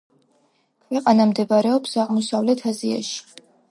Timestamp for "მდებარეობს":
1.33-1.97